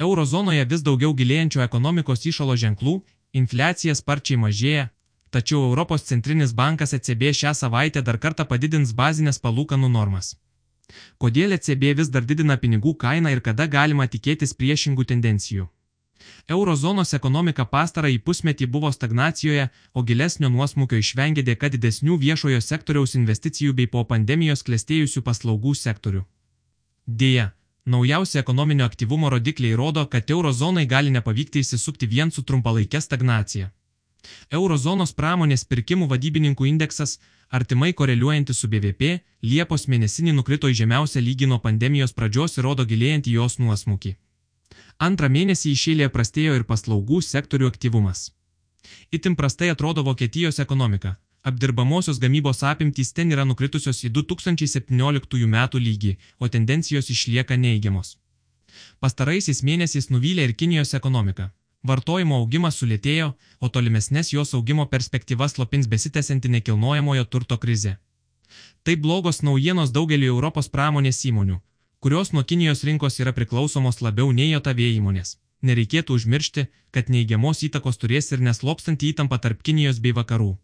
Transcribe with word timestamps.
Eurozonoje 0.00 0.64
vis 0.64 0.80
daugiau 0.80 1.12
gilėjančio 1.12 1.60
ekonomikos 1.60 2.22
išalo 2.30 2.54
ženklų, 2.62 2.94
infliacija 3.36 3.94
sparčiai 3.98 4.38
mažėja, 4.40 4.86
tačiau 5.30 5.66
Europos 5.66 6.06
centrinis 6.10 6.54
bankas 6.60 6.94
ECB 6.96 7.34
šią 7.40 7.52
savaitę 7.58 8.02
dar 8.06 8.18
kartą 8.22 8.46
padidins 8.52 8.94
bazinės 9.00 9.40
palūkanų 9.44 9.90
normas. 9.96 10.38
Kodėl 11.22 11.52
ECB 11.58 11.92
vis 12.00 12.08
dar 12.14 12.24
didina 12.24 12.56
pinigų 12.56 12.94
kainą 13.04 13.34
ir 13.34 13.44
kada 13.44 13.68
galima 13.76 14.08
tikėtis 14.08 14.56
priešingų 14.62 15.04
tendencijų? 15.12 15.68
Eurozonos 16.48 17.14
ekonomika 17.16 17.64
pastarąjį 17.68 18.18
pusmetį 18.24 18.66
buvo 18.72 18.90
stagnacijoje, 18.92 19.68
o 19.92 20.02
gilesnio 20.02 20.48
nuosmukio 20.48 20.96
išvengė 21.04 21.44
dėka 21.44 21.70
didesnių 21.76 22.16
viešojo 22.24 22.60
sektoriaus 22.64 23.14
investicijų 23.20 23.76
bei 23.76 23.86
po 23.86 24.04
pandemijos 24.08 24.64
klestėjusių 24.66 25.22
paslaugų 25.28 25.76
sektorių. 25.84 26.24
Deja, 27.06 27.50
naujausi 27.94 28.38
ekonominio 28.38 28.86
aktyvumo 28.86 29.30
rodikliai 29.34 29.76
rodo, 29.76 30.06
kad 30.06 30.30
eurozonai 30.30 30.86
gali 30.86 31.10
nepavykti 31.10 31.62
įsisukti 31.64 32.08
vien 32.14 32.30
su 32.30 32.42
trumpalaikė 32.42 33.00
stagnacija. 33.00 33.70
Eurozonos 34.58 35.12
pramonės 35.18 35.64
pirkimų 35.64 36.08
vadybininkų 36.10 36.66
indeksas, 36.70 37.18
artimai 37.50 37.92
koreliuojantis 38.00 38.58
su 38.62 38.68
BVP, 38.72 39.12
Liepos 39.42 39.86
mėnesinį 39.88 40.34
nukrito 40.36 40.68
į 40.68 40.76
žemiausią 40.82 41.22
lygį 41.24 41.48
nuo 41.52 41.58
pandemijos 41.64 42.12
pradžios 42.12 42.58
ir 42.58 42.68
rodo 42.68 42.84
gilėjantį 42.90 43.38
jos 43.38 43.58
nuosmukį. 43.62 44.16
Antrą 45.00 45.30
mėnesį 45.32 45.72
išėlė 45.72 46.10
prastėjo 46.12 46.58
ir 46.58 46.66
paslaugų 46.68 47.22
sektorių 47.24 47.70
aktyvumas. 47.72 48.28
Itin 49.10 49.36
prastai 49.36 49.70
atrodo 49.72 50.04
Vokietijos 50.04 50.60
ekonomika. 50.60 51.16
Apdirbamosios 51.42 52.18
gamybos 52.18 52.62
apimtys 52.62 53.14
ten 53.16 53.32
yra 53.32 53.46
nukritusios 53.48 54.02
į 54.04 54.10
2017 54.12 55.46
metų 55.54 55.80
lygį, 55.80 56.12
o 56.38 56.48
tendencijos 56.48 57.08
išlieka 57.14 57.56
neįgiamos. 57.56 58.18
Pastaraisiais 59.00 59.62
mėnesiais 59.64 60.10
nuvylė 60.12 60.44
ir 60.44 60.52
Kinijos 60.52 60.92
ekonomika. 60.98 61.48
Vartojimo 61.82 62.36
augimas 62.42 62.76
sulėtėjo, 62.76 63.32
o 63.64 63.72
tolimesnės 63.72 64.34
jos 64.34 64.52
augimo 64.54 64.84
perspektyvas 64.92 65.56
slopins 65.56 65.88
besitęsianti 65.88 66.52
nekilnojamojo 66.56 67.24
turto 67.24 67.56
krizė. 67.56 67.96
Tai 68.84 68.96
blogos 68.96 69.40
naujienos 69.40 69.96
daugeliu 69.96 70.34
Europos 70.34 70.68
pramonės 70.68 71.24
įmonių, 71.24 71.60
kurios 72.04 72.34
nuo 72.36 72.44
Kinijos 72.44 72.84
rinkos 72.84 73.16
yra 73.24 73.32
priklausomos 73.32 74.02
labiau 74.04 74.32
nei 74.32 74.52
JOTV 74.52 74.90
įmonės. 75.00 75.38
Nereikėtų 75.62 76.20
užmiršti, 76.20 76.68
kad 76.92 77.08
neigiamos 77.08 77.64
įtakos 77.64 77.96
turės 78.00 78.32
ir 78.32 78.44
neslopstanti 78.44 79.08
įtampa 79.14 79.40
tarp 79.40 79.64
Kinijos 79.64 80.04
bei 80.04 80.12
vakarų. 80.16 80.58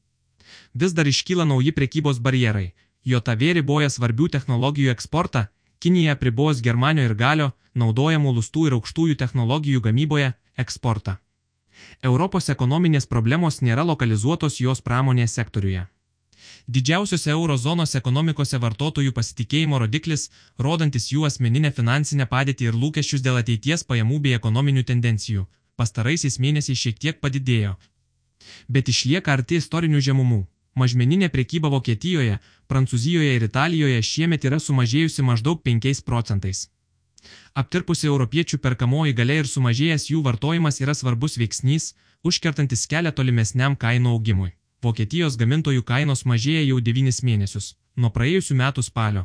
Vis 0.74 0.92
dar 0.92 1.06
iškyla 1.06 1.44
nauji 1.44 1.72
prekybos 1.72 2.18
barjerai. 2.18 2.72
JOTV 3.06 3.52
riboja 3.60 3.90
svarbių 3.90 4.28
technologijų 4.34 4.90
eksportą, 4.90 5.46
Kinija 5.78 6.16
pribos 6.16 6.62
Germanio 6.64 7.04
ir 7.04 7.14
galio, 7.14 7.50
naudojamų 7.76 8.32
lustų 8.38 8.66
ir 8.68 8.77
aukštųjų 8.78 9.16
technologijų 9.20 9.82
gamyboje, 9.84 10.32
eksportą. 10.56 11.18
Europos 12.02 12.48
ekonominės 12.48 13.06
problemos 13.06 13.60
nėra 13.60 13.84
lokalizuotos 13.84 14.56
jos 14.60 14.80
pramonės 14.80 15.36
sektoriuje. 15.36 15.84
Didžiausiose 16.66 17.30
eurozonos 17.30 17.94
ekonomikose 18.00 18.58
vartotojų 18.62 19.12
pasitikėjimo 19.18 19.78
rodiklis, 19.82 20.30
rodantis 20.58 21.10
jų 21.12 21.27
asmeninę 21.28 21.70
finansinę 21.77 22.27
padėtį 22.32 22.70
ir 22.70 22.78
lūkesčius 22.82 23.22
dėl 23.27 23.38
ateities 23.42 23.84
pajamų 23.84 24.18
bei 24.24 24.34
ekonominių 24.38 24.82
tendencijų, 24.88 25.44
pastaraisiais 25.77 26.40
mėnesiais 26.42 26.80
šiek 26.80 26.98
tiek 27.04 27.20
padidėjo. 27.20 27.77
Bet 28.69 28.89
išlieka 28.92 29.33
arti 29.33 29.61
istorinių 29.62 30.00
žemumų. 30.09 30.45
Mažmeninė 30.77 31.28
prekyba 31.33 31.70
Vokietijoje, 31.72 32.39
Prancūzijoje 32.69 33.36
ir 33.36 33.45
Italijoje 33.47 34.03
šiemet 34.03 34.45
yra 34.45 34.58
sumažėjusi 34.61 35.23
maždaug 35.25 35.62
5 35.64 36.03
procentais. 36.05 36.67
Aptirpusi 37.55 38.06
europiečių 38.11 38.58
perkamoji 38.64 39.14
galia 39.20 39.39
ir 39.42 39.48
sumažėjęs 39.50 40.11
jų 40.11 40.20
vartojimas 40.27 40.81
yra 40.84 40.95
svarbus 40.95 41.39
veiksnys, 41.41 41.95
užkertantis 42.23 42.84
kelią 42.91 43.14
tolimesniam 43.17 43.77
kainų 43.77 44.12
augimui. 44.19 44.53
Vokietijos 44.84 45.39
gamintojų 45.41 45.83
kainos 45.83 46.27
mažėja 46.28 46.67
jau 46.67 46.83
9 46.91 47.23
mėnesius, 47.29 47.73
nuo 47.96 48.13
praėjusių 48.13 48.58
metų 48.61 48.85
spalio. 48.85 49.24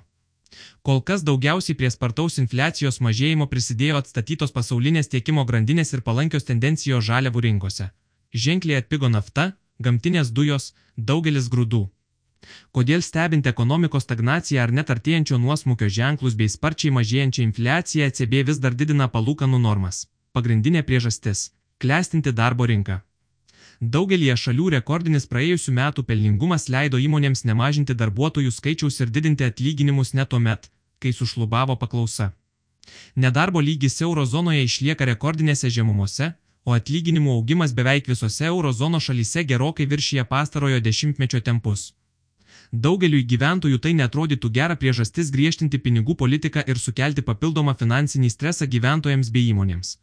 Kol 0.87 1.01
kas 1.07 1.23
daugiausiai 1.27 1.75
prie 1.79 1.89
spartaus 1.91 2.39
infliacijos 2.41 2.99
mažėjimo 3.05 3.47
prisidėjo 3.51 3.99
atstatytos 4.01 4.55
pasaulinės 4.55 5.11
tiekimo 5.11 5.45
grandinės 5.49 5.93
ir 5.95 6.03
palankios 6.07 6.47
tendencijos 6.47 7.05
žaliavų 7.07 7.43
rinkose. 7.47 7.91
Ženkliai 8.33 8.79
atpigo 8.79 9.09
nafta, 9.11 9.51
gamtinės 9.79 10.31
dujos, 10.31 10.71
daugelis 10.95 11.49
grūdų. 11.51 11.89
Kodėl 12.71 13.03
stebint 13.05 13.47
ekonomikos 13.51 14.07
stagnaciją 14.07 14.63
ar 14.63 14.71
net 14.71 14.89
artėjančio 14.89 15.37
nuosmukio 15.37 15.89
ženklus 15.97 16.37
bei 16.39 16.49
sparčiai 16.49 16.93
mažėjančią 16.95 17.43
infliaciją 17.43 18.07
ECB 18.09 18.41
vis 18.47 18.61
dar 18.63 18.73
didina 18.73 19.07
palūkanų 19.15 19.59
normas? 19.61 20.07
Pagrindinė 20.33 20.81
priežastis- 20.87 21.51
klestinti 21.81 22.31
darbo 22.31 22.65
rinka. 22.65 23.01
Daugelie 23.81 24.33
šalių 24.37 24.69
rekordinis 24.77 25.25
praėjusių 25.27 25.71
metų 25.73 26.03
pelningumas 26.05 26.69
leido 26.69 26.97
įmonėms 26.97 27.45
nemažinti 27.49 27.93
darbuotojų 28.01 28.51
skaičiaus 28.51 28.99
ir 29.01 29.09
didinti 29.09 29.43
atlyginimus 29.43 30.13
net 30.13 30.29
tuomet, 30.29 30.69
kai 30.99 31.11
sušlubavo 31.11 31.75
paklausa. 31.75 32.31
Nedarbo 33.15 33.59
lygis 33.59 34.01
eurozonoje 34.01 34.63
išlieka 34.63 35.05
rekordinėse 35.05 35.69
žemumose, 35.69 36.33
o 36.65 36.75
atlyginimų 36.77 37.31
augimas 37.37 37.73
beveik 37.77 38.07
visose 38.11 38.45
eurozono 38.49 38.99
šalyse 38.99 39.43
gerokai 39.51 39.87
viršyje 39.93 40.25
pastarojo 40.29 40.79
dešimtmečio 40.79 41.41
tempus. 41.47 41.91
Daugeliui 42.71 43.25
gyventojų 43.27 43.81
tai 43.83 43.91
netrodytų 43.99 44.49
gera 44.57 44.77
priežastis 44.79 45.31
griežtinti 45.35 45.79
pinigų 45.85 46.15
politiką 46.15 46.63
ir 46.67 46.79
sukelti 46.79 47.25
papildomą 47.29 47.73
finansinį 47.79 48.29
stresą 48.31 48.67
gyventojams 48.75 49.31
bei 49.33 49.49
įmonėms. 49.51 49.97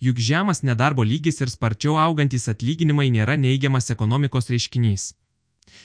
Juk 0.00 0.18
žemas 0.18 0.62
nedarbo 0.62 1.04
lygis 1.04 1.40
ir 1.42 1.50
sparčiau 1.52 1.98
augantis 2.00 2.48
atlyginimai 2.48 3.10
nėra 3.10 3.36
neigiamas 3.36 3.90
ekonomikos 3.94 4.48
reiškinys. 4.52 5.12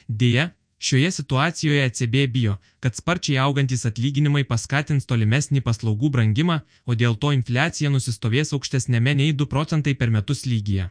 Deja, 0.07 0.52
šioje 0.79 1.11
situacijoje 1.11 1.85
ECB 1.85 2.15
bijo, 2.33 2.57
kad 2.79 2.95
sparčiai 2.95 3.41
augantis 3.45 3.85
atlyginimai 3.89 4.43
paskatins 4.43 5.09
tolimesnį 5.09 5.63
paslaugų 5.65 6.11
brangimą, 6.17 6.61
o 6.85 6.95
dėl 6.95 7.17
to 7.17 7.33
infliacija 7.35 7.89
nusistovės 7.89 8.53
aukštesnėme 8.53 9.15
nei 9.21 9.33
2 9.33 9.49
procentai 9.49 9.95
per 9.95 10.13
metus 10.13 10.45
lygyje. 10.45 10.89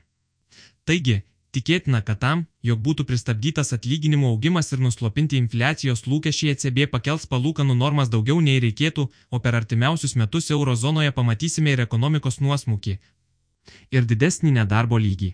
Taigi, 0.87 1.23
Tikėtina, 1.57 2.03
kad 2.05 2.19
tam, 2.21 2.41
jog 2.69 2.83
būtų 2.85 3.07
pristabdytas 3.09 3.73
atlyginimų 3.73 4.27
augimas 4.35 4.67
ir 4.75 4.83
nuslopinti 4.85 5.39
infliacijos 5.41 6.03
lūkesčiai 6.05 6.53
ECB 6.53 6.83
pakels 6.93 7.25
palūkanų 7.31 7.79
normas 7.79 8.11
daugiau 8.13 8.43
nei 8.45 8.61
reikėtų, 8.61 9.07
o 9.33 9.41
per 9.41 9.57
artimiausius 9.57 10.19
metus 10.21 10.51
eurozonoje 10.53 11.15
pamatysime 11.17 11.73
ir 11.73 11.85
ekonomikos 11.87 12.43
nuosmukį. 12.45 12.99
Ir 13.89 14.05
didesnį 14.11 14.53
nedarbo 14.59 15.01
lygį. 15.01 15.33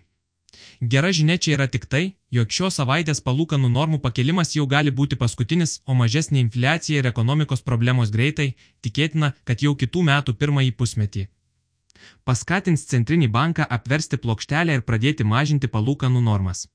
Gera 0.91 1.11
žinia 1.15 1.37
čia 1.37 1.53
yra 1.55 1.67
tik 1.71 1.85
tai, 1.87 2.01
jog 2.33 2.49
šios 2.51 2.79
savaitės 2.79 3.21
palūkanų 3.23 3.69
normų 3.71 4.01
pakelimas 4.03 4.51
jau 4.55 4.65
gali 4.67 4.91
būti 4.91 5.15
paskutinis, 5.15 5.77
o 5.87 5.95
mažesnė 5.95 6.41
infliacija 6.43 6.99
ir 6.99 7.07
ekonomikos 7.07 7.63
problemos 7.63 8.11
greitai, 8.11 8.49
tikėtina, 8.83 9.31
kad 9.47 9.63
jau 9.63 9.77
kitų 9.79 10.03
metų 10.09 10.35
pirmąjį 10.41 10.75
pusmetį 10.81 11.29
paskatins 12.27 12.85
centrinį 12.91 13.29
banką 13.37 13.67
apversti 13.77 14.19
plokštelę 14.25 14.77
ir 14.77 14.85
pradėti 14.87 15.27
mažinti 15.27 15.69
palūkanų 15.75 16.23
normas. 16.29 16.67